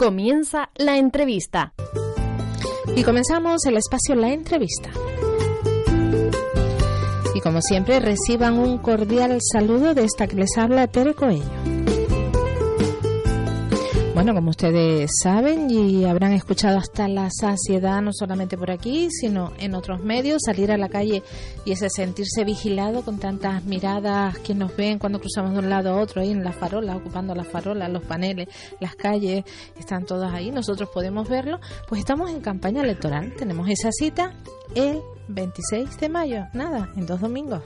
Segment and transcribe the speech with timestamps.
[0.00, 1.72] Comienza la entrevista.
[2.94, 4.90] Y comenzamos el espacio La entrevista.
[7.34, 11.77] Y como siempre reciban un cordial saludo de esta que les habla Tere Coelho.
[14.18, 19.52] Bueno, como ustedes saben y habrán escuchado hasta la saciedad, no solamente por aquí, sino
[19.60, 21.22] en otros medios, salir a la calle
[21.64, 25.90] y ese sentirse vigilado con tantas miradas que nos ven cuando cruzamos de un lado
[25.90, 28.48] a otro, ahí en las farolas, ocupando las farolas, los paneles,
[28.80, 29.44] las calles,
[29.78, 34.34] están todas ahí, nosotros podemos verlo, pues estamos en campaña electoral, tenemos esa cita
[34.74, 37.62] el 26 de mayo, nada, en dos domingos.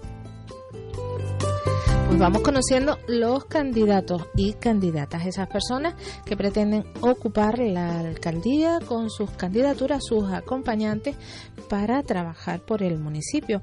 [2.12, 5.94] Pues vamos conociendo los candidatos y candidatas, esas personas
[6.26, 11.16] que pretenden ocupar la alcaldía con sus candidaturas, sus acompañantes
[11.70, 13.62] para trabajar por el municipio.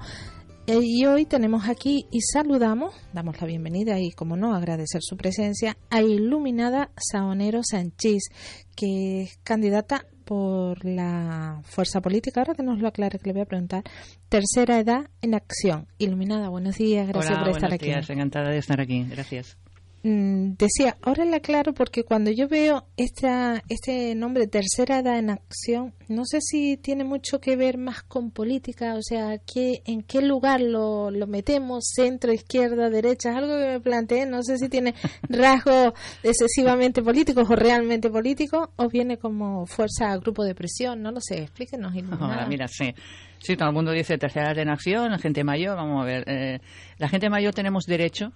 [0.66, 5.16] Eh, y hoy tenemos aquí y saludamos, damos la bienvenida y, como no, agradecer su
[5.16, 8.30] presencia a Iluminada Saonero Sánchez,
[8.76, 13.42] que es candidata por la fuerza política, ahora que nos lo aclare, que le voy
[13.42, 13.84] a preguntar,
[14.30, 15.88] tercera edad en acción.
[15.98, 17.88] Iluminada, buenos días, gracias por estar aquí.
[17.88, 19.58] Días, encantada de estar aquí, gracias.
[20.02, 25.30] Mm, decía, ahora le aclaro porque cuando yo veo esta, este nombre, Tercera Edad en
[25.30, 30.04] Acción, no sé si tiene mucho que ver más con política, o sea, ¿qué, ¿en
[30.04, 31.92] qué lugar lo, lo metemos?
[31.94, 33.36] ¿Centro, izquierda, derecha?
[33.36, 34.96] algo que me planteé, no sé si tiene
[35.30, 41.20] rasgos excesivamente políticos o realmente políticos, o viene como fuerza, grupo de presión, no lo
[41.20, 41.94] sé, explíquenos.
[42.20, 42.94] Ahora, mira, sí.
[43.40, 46.24] Sí, todo el mundo dice tercera edad en acción, la gente mayor, vamos a ver.
[46.28, 46.60] Eh,
[46.98, 48.34] la gente mayor tenemos derecho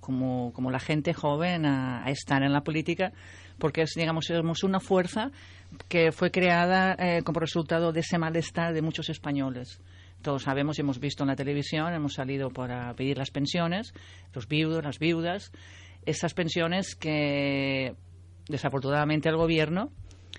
[0.00, 3.12] como, como la gente joven a, estar en la política,
[3.58, 5.30] porque es, digamos, somos una fuerza
[5.88, 9.80] que fue creada eh, como resultado de ese malestar de muchos españoles.
[10.22, 13.92] Todos sabemos y hemos visto en la televisión, hemos salido para pedir las pensiones,
[14.34, 15.52] los viudos, las viudas,
[16.06, 17.94] esas pensiones que
[18.48, 19.92] desafortunadamente el gobierno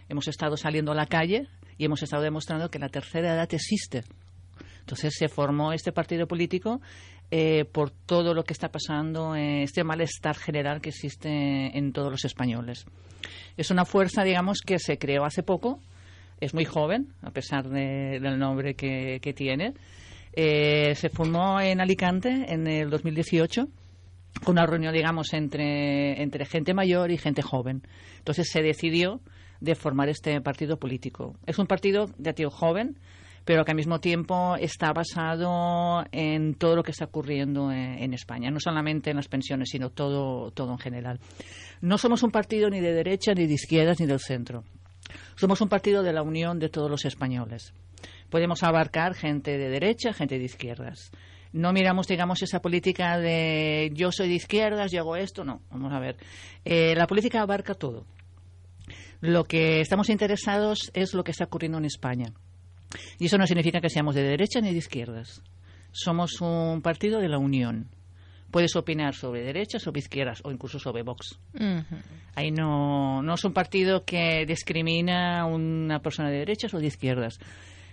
[0.09, 1.47] hemos estado saliendo a la calle
[1.77, 4.03] y hemos estado demostrando que la tercera edad existe.
[4.79, 6.81] Entonces se formó este partido político
[7.31, 11.29] eh, por todo lo que está pasando, eh, este malestar general que existe
[11.77, 12.85] en todos los españoles.
[13.55, 15.79] Es una fuerza, digamos, que se creó hace poco,
[16.39, 19.73] es muy joven, a pesar del nombre que, tiene.
[20.33, 23.67] Eh, se formó en Alicante en el 2018
[24.43, 27.83] con una reunión, digamos, entre, entre gente mayor y gente joven.
[28.17, 29.21] Entonces se decidió
[29.59, 31.35] de formar este partido político.
[31.45, 32.97] Es un partido de tío joven,
[33.49, 38.51] pero que al mismo tiempo está basado en todo lo que está ocurriendo en, España,
[38.51, 41.19] no solamente en las pensiones, sino todo, todo en general.
[41.81, 44.65] No somos un partido ni de derecha, ni de izquierdas, ni del centro.
[45.35, 47.73] Somos un partido de la unión de todos los españoles.
[48.29, 51.09] Podemos abarcar gente de derecha, gente de izquierdas.
[51.51, 55.63] No miramos, digamos, esa política de yo soy de izquierdas, yo hago esto, no.
[55.71, 56.17] Vamos a ver.
[56.65, 58.05] Eh, la política abarca todo.
[59.21, 62.31] Lo que estamos interesados es lo que está ocurriendo en España.
[63.17, 65.41] Y eso no significa que seamos de derecha ni de izquierdas.
[65.91, 67.89] Somos un partido de la unión.
[68.51, 71.39] Puedes opinar sobre derechas, sobre izquierdas o incluso sobre Vox.
[72.35, 76.87] Ahí no, no es un partido que discrimina a una persona de derechas o de
[76.87, 77.39] izquierdas.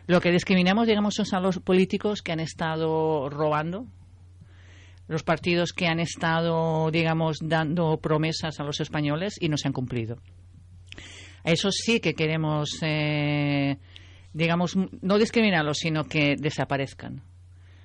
[0.07, 3.87] Lo que discriminamos, digamos, son a los políticos que han estado robando,
[5.09, 9.75] los partidos que han estado, digamos, dando promesas a los españoles y no se han
[9.75, 10.19] cumplido.
[11.45, 13.79] Eso sí que queremos eh,
[14.37, 17.23] digamos, no discriminarlos, sino que desaparezcan.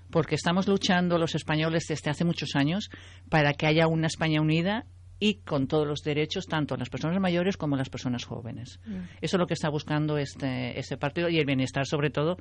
[0.10, 2.90] Porque estamos luchando los españoles desde hace muchos años
[3.30, 4.86] para que haya una España unida
[5.18, 8.82] y con todos los derechos, tanto las personas mayores como las personas jóvenes.
[8.86, 8.96] Mm.
[9.22, 12.36] Eso es lo que está buscando este, este partido y el bienestar, sobre todo,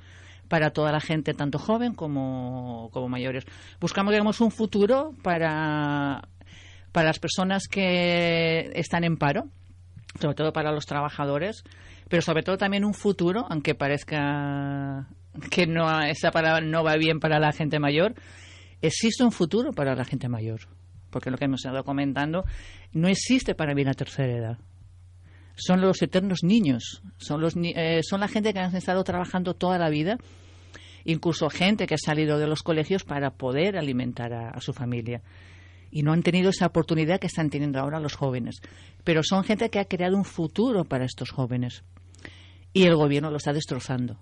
[0.49, 3.45] para toda la gente, tanto joven como, como mayores.
[3.81, 6.23] Buscamos, digamos, un futuro para,
[6.91, 9.45] para las personas que están en paro,
[10.21, 11.62] sobre todo para los trabajadores,
[12.11, 15.09] pero sobre todo también un futuro, aunque parezca
[15.49, 18.15] que no esa palabra no va bien para la gente mayor,
[18.83, 20.62] existe un futuro para la gente mayor,
[21.11, 22.45] porque lo que hemos estado comentando
[22.93, 24.59] no existe para mí la tercera edad.
[25.55, 29.79] Son los eternos niños, son los eh, son la gente que han estado trabajando toda
[29.79, 30.19] la vida,
[31.05, 35.23] incluso gente que ha salido de los colegios para poder alimentar a su familia.
[35.93, 38.61] y no han tenido esa oportunidad que están teniendo ahora los jóvenes.
[39.03, 41.83] Pero son gente que ha creado un futuro para estos jóvenes
[42.73, 44.19] y el gobierno lo está destrozando.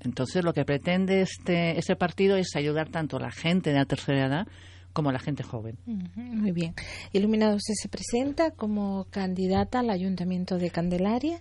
[0.00, 3.84] Entonces, lo que pretende este, ese partido es ayudar tanto a la gente de la
[3.84, 4.46] tercera edad
[4.92, 5.78] como a la gente joven.
[5.86, 6.74] Muy bien.
[7.12, 11.38] Iluminado, usted se presenta como candidata al Ayuntamiento de Candelaria,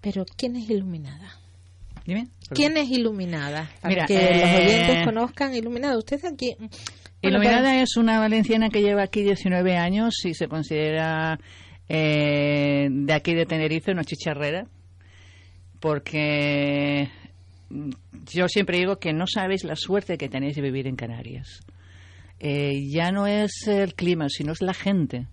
[0.00, 1.38] pero ¿quién es Iluminada?
[2.06, 2.28] Dime.
[2.50, 3.70] ¿Quién es Iluminada?
[3.80, 5.96] Para que los eh, oyentes conozcan Iluminada.
[5.96, 6.56] Usted aquí.
[7.22, 11.38] Iluminada es una valenciana que lleva aquí 19 años y se considera
[11.88, 14.66] eh, de aquí de Tenerife una chicharrera,
[15.82, 17.10] porque
[18.32, 21.60] yo siempre digo que no sabéis la suerte que tenéis de vivir en Canarias.
[22.38, 25.26] Eh, ya no es el clima, sino es la gente.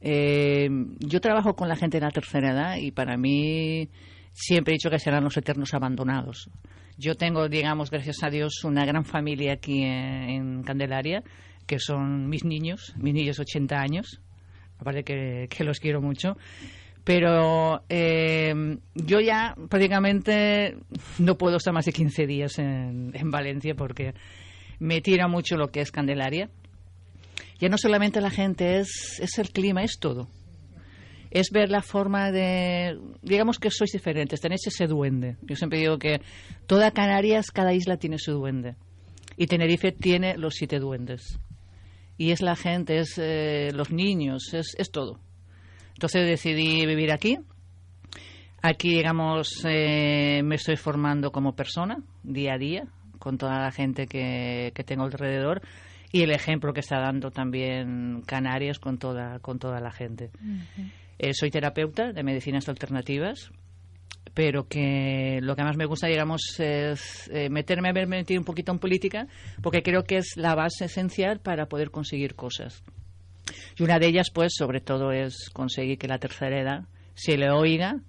[0.00, 0.68] Eh,
[1.00, 3.88] yo trabajo con la gente de la tercera edad y para mí
[4.32, 6.48] siempre he dicho que serán los eternos abandonados.
[6.96, 11.24] Yo tengo, digamos, gracias a Dios, una gran familia aquí en, Candelaria,
[11.66, 14.20] que son mis niños, mis niños 80 años,
[14.78, 16.36] aparte que los quiero mucho
[17.04, 20.76] pero eh, yo ya prácticamente
[21.18, 24.14] no puedo estar más de 15 días en, Valencia porque
[24.78, 26.50] me tira mucho lo que es Candelaria.
[27.58, 30.28] Ya no solamente la gente, es, es el clima, es todo.
[31.30, 32.98] Es ver la forma de...
[33.22, 35.36] Digamos que sois diferentes, tenéis ese duende.
[35.42, 36.20] Yo siempre digo que
[36.66, 38.76] toda Canarias, cada isla tiene su duende.
[39.36, 41.38] Y Tenerife tiene los siete duendes.
[42.16, 45.20] Y es la gente, es eh, los niños, es, es todo.
[46.00, 47.38] Entonces decidí vivir aquí.
[48.62, 52.84] Aquí, digamos, eh, me estoy formando como persona día a día
[53.18, 55.60] con toda la gente que, tengo alrededor
[56.10, 60.30] y el ejemplo que está dando también Canarias con toda, con toda la gente.
[61.18, 63.50] Eh, soy terapeuta de medicinas alternativas,
[64.32, 68.46] pero que lo que más me gusta, digamos, es eh, meterme a ver metido un
[68.46, 69.26] poquito en política,
[69.60, 72.82] porque creo que es la base esencial para poder conseguir cosas.
[73.78, 77.50] Y una de ellas, pues, sobre todo es conseguir que la tercera edad se le
[77.50, 78.00] oiga,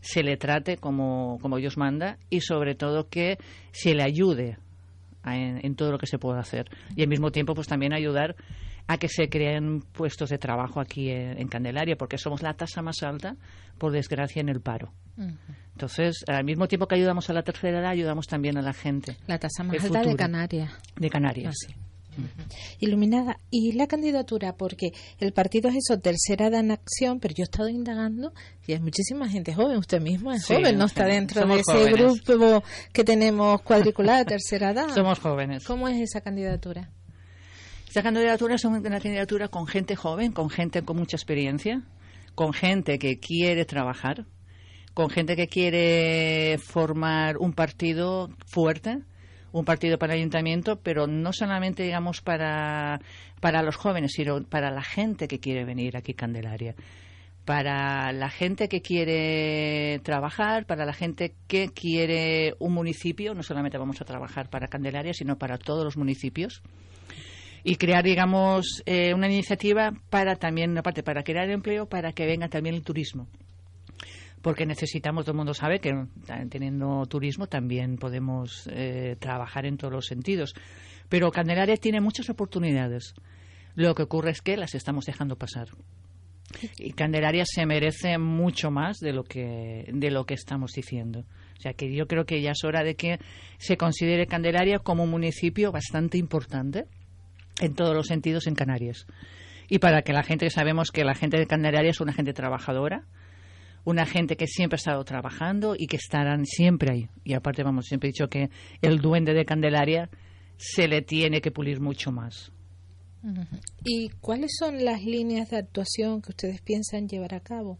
[0.00, 3.38] se le trate como, como Dios manda y sobre todo que
[3.72, 4.58] se le ayude
[5.24, 6.66] en, todo lo que se pueda hacer.
[6.96, 8.36] Y al mismo tiempo, pues también ayudar
[8.86, 13.02] a que se creen puestos de trabajo aquí en, Candelaria, porque somos la tasa más
[13.02, 13.36] alta,
[13.78, 14.92] por desgracia, en el paro.
[15.72, 19.16] Entonces, al mismo tiempo que ayudamos a la tercera edad, ayudamos también a la gente.
[19.26, 20.72] La tasa más alta de Canarias.
[20.96, 21.74] De Canarias, sí.
[22.80, 23.38] Iluminada.
[23.50, 27.44] Y la candidatura, porque el partido es eso, tercera edad en acción, pero yo he
[27.44, 28.32] estado indagando
[28.66, 29.78] y hay muchísima gente joven.
[29.78, 32.62] Usted mismo es joven, no está dentro de ese grupo
[32.92, 34.88] que tenemos cuadriculada tercera edad.
[34.94, 35.64] Somos jóvenes.
[35.64, 36.90] ¿Cómo es esa candidatura?
[37.88, 41.82] Esa candidatura es una candidatura con gente joven, con gente con mucha experiencia,
[42.34, 44.26] con gente que quiere trabajar,
[44.94, 49.02] con gente que quiere formar un partido fuerte
[49.54, 53.00] un partido para el ayuntamiento, pero no solamente, digamos, para,
[53.40, 56.74] para los jóvenes, sino para la gente que quiere venir aquí a Candelaria.
[57.44, 63.78] Para la gente que quiere trabajar, para la gente que quiere un municipio, no solamente
[63.78, 66.60] vamos a trabajar para Candelaria, sino para todos los municipios,
[67.62, 72.48] y crear, digamos, eh, una iniciativa para también, aparte, para crear empleo, para que venga
[72.48, 73.28] también el turismo
[74.44, 75.90] porque necesitamos, todo el mundo sabe que
[76.50, 80.52] teniendo turismo también podemos eh, trabajar en todos los sentidos.
[81.08, 83.14] Pero Candelaria tiene muchas oportunidades.
[83.74, 85.68] Lo que ocurre es que las estamos dejando pasar.
[86.78, 91.20] Y Candelaria se merece mucho más de lo que de lo que estamos diciendo.
[91.20, 93.20] O sea que yo creo que ya es hora de que
[93.56, 96.84] se considere Candelaria como un municipio bastante importante
[97.62, 99.06] en todos los sentidos en Canarias.
[99.70, 103.06] Y para que la gente sabemos que la gente de Candelaria es una gente trabajadora,
[103.84, 107.08] una gente que siempre ha estado trabajando y que estarán siempre ahí.
[107.22, 108.50] Y aparte, vamos, siempre he dicho que
[108.82, 110.08] el duende de Candelaria
[110.56, 112.50] se le tiene que pulir mucho más.
[113.84, 117.78] ¿Y cuáles son las líneas de actuación que ustedes piensan llevar a cabo?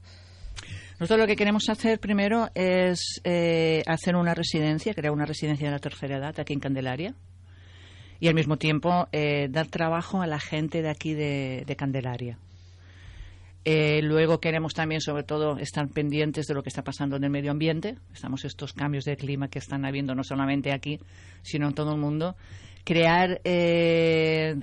[0.99, 5.73] Nosotros lo que queremos hacer primero es eh, hacer una residencia, crear una residencia de
[5.73, 7.14] la tercera edad aquí en Candelaria
[8.20, 12.38] y al mismo tiempo eh, dar trabajo a la gente de aquí de Candelaria.
[13.66, 17.30] Eh, luego queremos también, sobre todo, estar pendientes de lo que está pasando en el
[17.30, 17.97] medio ambiente.
[18.12, 21.00] Estamos estos cambios de clima que están habiendo no solamente aquí,
[21.42, 22.37] sino en todo el mundo.
[22.85, 24.56] Crear eh,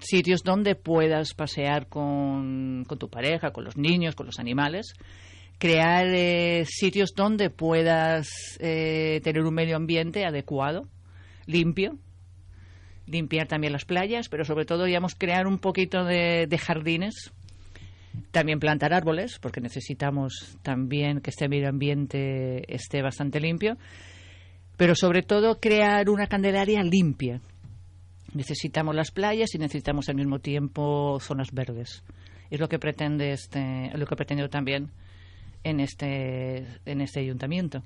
[0.00, 4.92] sitios donde puedas pasear con, tu pareja, con los niños, con los animales.
[5.58, 8.28] Crear eh, sitios donde puedas
[8.58, 10.88] tener un medio ambiente adecuado,
[11.46, 11.96] limpio,
[13.06, 17.32] limpiar también las playas, pero sobre todo, digamos, crear un poquito de jardines
[18.30, 23.76] también plantar árboles, porque necesitamos también que este medio ambiente esté bastante limpio.
[24.76, 27.40] Pero sobre todo crear una candelaria limpia.
[28.34, 32.02] Necesitamos las playas y necesitamos al mismo tiempo zonas verdes.
[32.50, 34.90] Es lo que pretende este, lo que pretendo también
[35.64, 37.82] en este, en este ayuntamiento.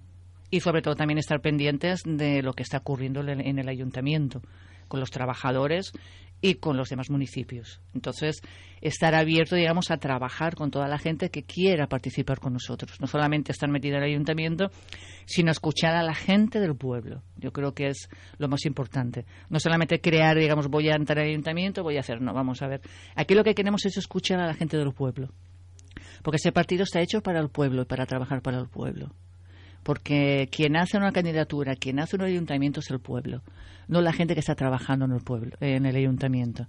[0.51, 4.43] Y sobre todo también estar pendientes de lo que está ocurriendo en el ayuntamiento,
[4.87, 5.93] con los trabajadores
[6.41, 7.81] y con los demás municipios.
[7.95, 8.41] Entonces,
[8.81, 13.01] estar abierto, digamos, a trabajar con toda la gente que quiera participar con nosotros.
[13.01, 14.71] No solamente estar metido en el ayuntamiento,
[15.25, 17.23] sino escuchar a la gente del pueblo.
[17.37, 19.25] Yo creo que es lo más importante.
[19.49, 22.69] No solamente crear, digamos, voy a entrar al ayuntamiento, voy a hacer, no, vamos a
[22.69, 22.81] ver.
[23.15, 25.31] Aquí lo que queremos es escuchar a la gente del pueblo.
[26.23, 29.13] Porque ese partido está hecho para el pueblo y para trabajar para el pueblo
[29.87, 33.45] porque quien hace una candidatura, quien hace un ayuntamiento es el pueblo,
[33.87, 36.67] no la gente que está trabajando en el pueblo, en el ayuntamiento.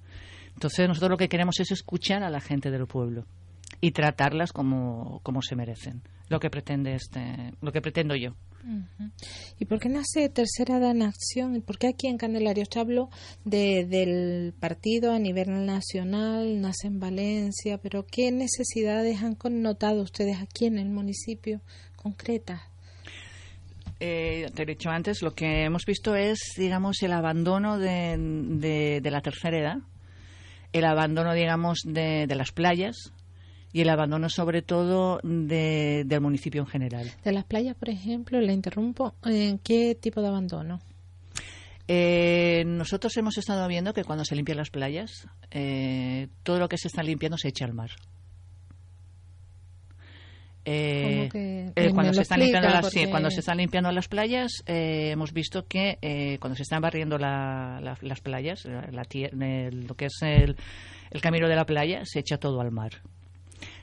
[0.53, 3.25] Entonces nosotros lo que queremos es escuchar a la gente del pueblo
[3.81, 6.03] y tratarlas como, como se merecen.
[6.29, 8.35] Lo que pretende este, lo que pretendo yo.
[9.57, 11.55] ¿Y por qué nace Tercera Edad en Acción?
[11.55, 12.61] ¿Y por qué aquí en Candelaria?
[12.61, 13.09] Usted habló
[13.45, 20.37] de, del partido a nivel nacional, nace en Valencia, pero ¿qué necesidades han connotado ustedes
[20.39, 21.61] aquí en el municipio
[21.95, 22.61] concretas?
[23.99, 29.11] Eh, te he dicho antes, lo que hemos visto es, digamos, el abandono de, de,
[29.11, 29.77] la tercera edad,
[30.73, 33.13] el abandono, digamos, de, de, las playas
[33.73, 37.11] y el abandono, sobre todo, de, del municipio en general.
[37.23, 40.79] De las playas, por ejemplo, le interrumpo, ¿en qué tipo de abandono?
[41.87, 46.77] Eh, nosotros hemos estado viendo que cuando se limpian las playas, eh, todo lo que
[46.77, 47.91] se está limpiando se echa al mar.
[50.69, 51.29] Eh,
[51.77, 55.65] eh, cuando, se están limpiando las, cuando se están limpiando las playas, eh, hemos visto
[55.65, 55.97] que
[56.41, 60.57] cuando se están barriendo las playas, lo que es el,
[61.21, 62.91] camino de la playa, se echa todo al mar.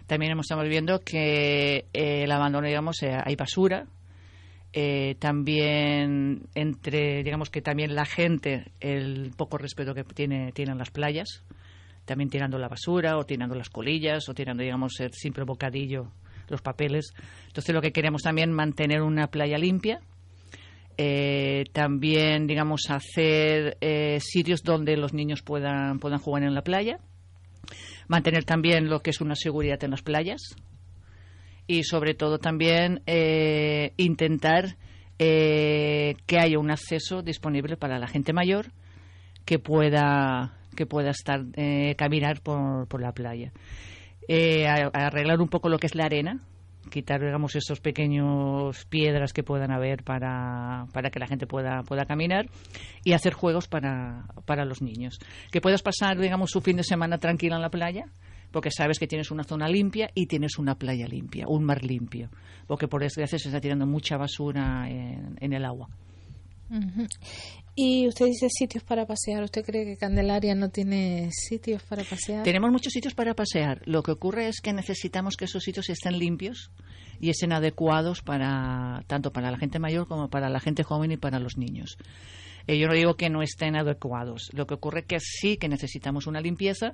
[0.07, 3.87] También estado viendo que el abandono, digamos, hay basura.
[5.19, 11.45] también entre, digamos que también la gente, el poco respeto que tiene, tienen las playas,
[12.05, 16.13] también tirando la basura o tirando las colillas o tirando, digamos, el simple bocadillo
[16.49, 17.13] los papeles.
[17.47, 20.01] Entonces lo que queremos también mantener una playa limpia.
[20.97, 26.99] Eh, también, digamos, hacer eh, sitios donde los niños puedan, puedan jugar en la playa.
[28.07, 30.55] Mantener también lo que es una seguridad en las playas.
[31.67, 34.77] Y sobre todo también eh, intentar
[35.17, 38.73] que haya un acceso disponible para la gente mayor
[39.47, 41.45] que pueda que pueda estar
[41.97, 43.53] caminar por, por la playa
[44.29, 46.41] eh, arreglar un poco lo que es la arena,
[46.91, 52.05] quitar, digamos, esos pequeños piedras que puedan haber para, para que la gente pueda, pueda
[52.05, 52.47] caminar
[53.05, 55.19] y hacer juegos para, para los niños.
[55.51, 58.07] Que puedas pasar, digamos, su fin de semana tranquila en la playa,
[58.51, 62.31] porque sabes que tienes una zona limpia y tienes una playa limpia, un mar limpio,
[62.67, 65.89] porque por desgracia se está tirando mucha basura en el agua.
[67.77, 69.43] Y usted dice sitios para pasear.
[69.43, 72.45] ¿Usted cree que Candelaria no tiene sitios para pasear?
[72.45, 73.83] Tenemos muchos sitios para pasear.
[73.85, 76.71] Lo que ocurre es que necesitamos que esos sitios estén limpios
[77.21, 81.17] y estén adecuados para tanto para la gente mayor como para la gente joven y
[81.17, 81.97] para los niños.
[82.67, 84.51] Eh, yo no digo que no estén adecuados.
[84.53, 86.93] Lo que ocurre es que sí que necesitamos una limpieza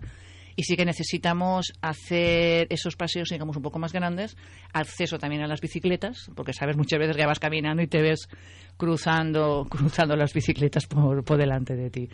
[0.57, 4.37] y sí que necesitamos hacer esos paseos, digamos, un poco más grandes,
[4.73, 8.29] acceso también a las bicicletas, porque sabes muchas veces que vas caminando y te ves
[8.77, 12.09] cruzando, cruzando las bicicletas por, por delante de ti.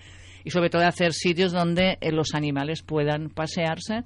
[0.45, 4.05] Y sobre todo hacer sitios donde eh, los animales puedan pasearse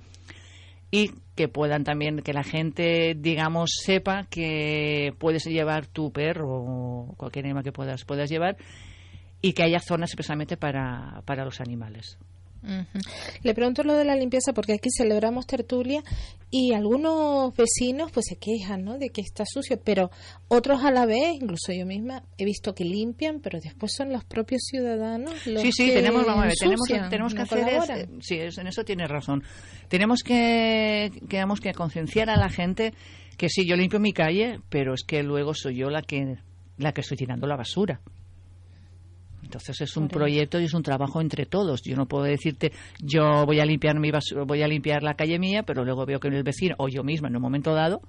[0.91, 7.15] y que puedan también, que la gente, digamos, sepa que puedes llevar tu perro o
[7.17, 8.57] cualquier animal que puedas, puedas llevar
[9.41, 12.19] y que haya zonas especialmente para, para los animales.
[13.43, 16.02] Le pregunto lo de la limpieza porque aquí celebramos tertulia
[16.50, 18.99] y algunos vecinos pues se quejan ¿no?
[18.99, 20.11] de que está sucio, pero
[20.49, 24.25] otros a la vez, incluso yo misma, he visto que limpian, pero después son los
[24.25, 28.67] propios ciudadanos los Sí, sí, tenemos, vamos a ver, tenemos, tenemos que hacer, sí, en
[28.67, 29.43] eso tiene razón.
[29.88, 32.93] Tenemos que, digamos, que concienciar a la gente
[33.37, 36.37] que sí, yo limpio mi calle, pero es que luego soy yo la que,
[36.76, 38.00] la que estoy tirando la basura.
[39.50, 41.83] Entonces es un proyecto y es un trabajo entre todos.
[41.83, 44.12] Yo no puedo decirte, yo voy a limpiar mi
[44.47, 47.26] voy a limpiar la calle mía, pero luego veo que el vecino o yo misma
[47.26, 48.00] en un momento dado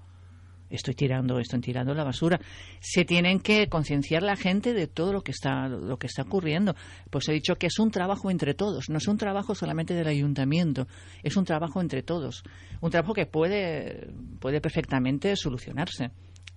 [0.70, 2.40] estoy tirando, estoy tirando la basura.
[2.80, 6.76] Se tienen que concienciar la gente de todo lo que está lo que está ocurriendo.
[7.10, 10.08] Pues he dicho que es un trabajo entre todos, no es un trabajo solamente del
[10.08, 10.88] ayuntamiento,
[11.24, 12.44] es un trabajo entre todos,
[12.82, 16.12] un trabajo que puede puede perfectamente solucionarse.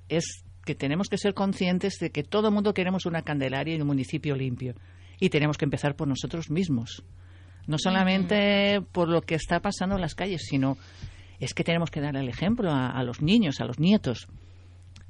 [0.09, 3.81] Es que tenemos que ser conscientes de que todo el mundo queremos una Candelaria y
[3.81, 4.75] un municipio limpio.
[5.21, 7.05] Y tenemos que empezar por nosotros mismos.
[7.67, 10.77] No solamente por lo que está pasando en las calles, sino
[11.41, 14.29] es que tenemos que dar el ejemplo a, los niños, a los nietos.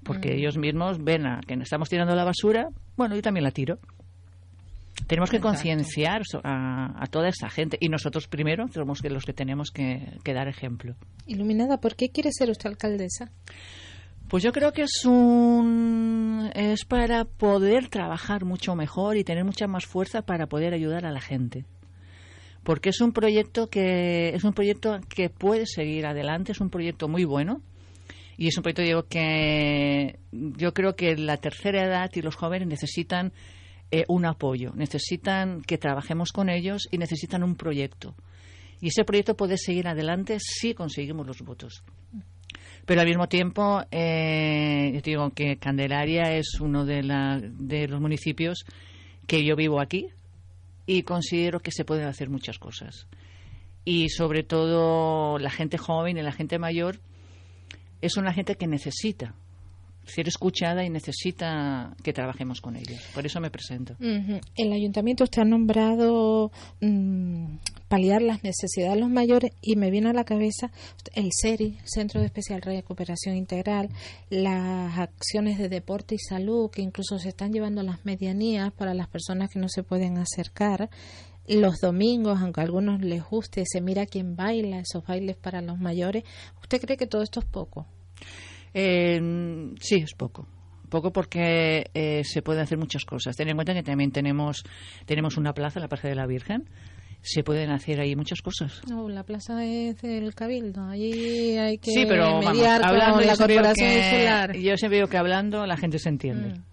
[0.02, 3.78] Porque ellos mismos ven a que estamos tirando la basura, bueno, yo también la tiro.
[5.06, 10.18] Tenemos que concienciar a, toda esa gente y nosotros primero somos los que tenemos que,
[10.24, 10.94] dar ejemplo.
[11.26, 13.30] Iluminada, ¿por qué quiere ser usted alcaldesa?
[14.34, 19.68] Pues yo creo que es un es para poder trabajar mucho mejor y tener mucha
[19.68, 21.66] más fuerza para poder ayudar a la gente.
[22.64, 27.06] Porque es un proyecto que es un proyecto que puede seguir adelante, es un proyecto
[27.06, 27.62] muy bueno
[28.36, 33.32] y es un proyecto que yo creo que la tercera edad y los jóvenes necesitan
[33.92, 38.16] eh, un apoyo, necesitan que trabajemos con ellos y necesitan un proyecto.
[38.80, 41.84] Y ese proyecto puede seguir adelante si conseguimos los votos.
[42.86, 47.02] Pero al mismo tiempo, eh, digo que Candelaria es uno de,
[47.58, 48.64] de los municipios
[49.26, 50.08] que yo vivo aquí
[50.86, 53.06] y considero que se pueden hacer muchas cosas.
[53.84, 57.00] Y sobre todo la gente joven y la gente mayor
[58.00, 59.34] es una gente que necesita
[60.04, 63.00] ser escuchada y necesita que trabajemos con ellos.
[63.14, 63.96] Por eso me presento.
[64.00, 66.50] El ayuntamiento usted ha nombrado
[66.80, 67.56] mm,
[67.94, 70.72] paliar las necesidades de los mayores y me viene a la cabeza
[71.14, 73.88] el CERI, Centro de Especial Recuperación Integral,
[74.30, 79.06] las acciones de deporte y salud que incluso se están llevando las medianías para las
[79.06, 80.90] personas que no se pueden acercar
[81.46, 85.78] los domingos, aunque a algunos les guste, se mira quién baila, esos bailes para los
[85.78, 86.24] mayores.
[86.62, 87.86] ¿Usted cree que todo esto es poco?
[88.74, 89.20] Eh,
[89.78, 90.48] sí, es poco
[90.94, 93.36] poco porque eh, se pueden hacer muchas cosas.
[93.36, 94.62] Ten en cuenta que también tenemos,
[95.06, 96.68] tenemos una plaza, la Plaza de la Virgen.
[97.26, 98.82] Se pueden hacer ahí muchas cosas.
[98.86, 100.84] No, la plaza es del Cabildo.
[100.84, 105.64] Allí hay que sí, pero, mediar con la Corporación que, Yo siempre digo que hablando
[105.64, 106.50] la gente se entiende.
[106.50, 106.64] Mm.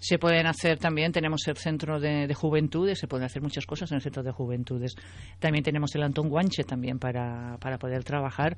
[0.00, 3.96] Se pueden hacer también, tenemos el centro de, juventudes, se pueden hacer muchas cosas en
[3.96, 4.96] el centro de juventudes.
[5.38, 8.56] También tenemos el Antón Guanche también para, para poder trabajar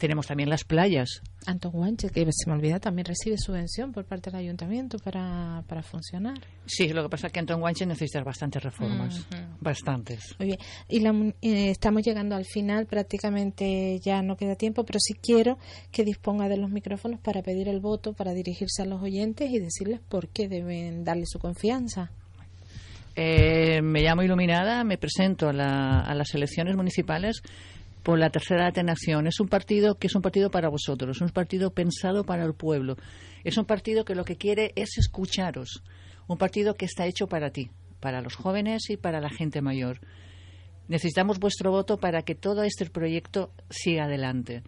[0.00, 1.22] tenemos también las playas.
[1.46, 5.82] Antón Guanche, que se me olvida, también recibe subvención por parte del ayuntamiento para, para
[5.82, 6.38] funcionar.
[6.66, 9.26] Sí, lo que pasa es que Antón Guanche necesita bastantes reformas,
[9.60, 10.34] bastantes.
[10.38, 15.14] Muy bien, y eh, estamos llegando al final, prácticamente ya no queda tiempo, pero sí
[15.14, 15.58] quiero
[15.92, 19.58] que disponga de los micrófonos para pedir el voto, para dirigirse a los oyentes y
[19.58, 22.10] decirles por qué deben darle su confianza.
[23.16, 27.42] Eh, me llamo Iluminada, me presento a, a las elecciones municipales
[28.02, 29.26] por la tercera atenación.
[29.26, 32.54] Es un partido que es un partido para vosotros, es un partido pensado para el
[32.54, 32.96] pueblo.
[33.44, 35.82] Es un partido que lo que quiere es escucharos.
[36.26, 40.00] Un partido que está hecho para ti, para los jóvenes y para la gente mayor.
[40.88, 44.62] Necesitamos vuestro voto para que todo este proyecto siga adelante.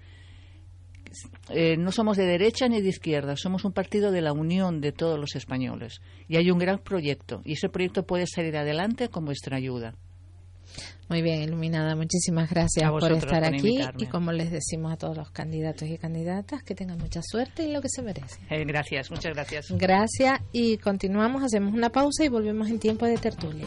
[1.50, 4.92] Eh, no somos de derecha ni de izquierda, somos un partido de la unión de
[4.92, 6.00] todos los españoles.
[6.28, 9.94] Y hay un gran proyecto, y ese proyecto puede salir adelante con vuestra ayuda.
[11.12, 15.30] Muy bien, Iluminada, muchísimas gracias por estar aquí y como les decimos a todos los
[15.30, 18.42] candidatos y candidatas, que tengan mucha suerte y lo que se merecen.
[18.48, 19.66] Eh, gracias, muchas gracias.
[19.72, 23.66] Gracias y continuamos, hacemos una pausa y volvemos en tiempo de tertulia.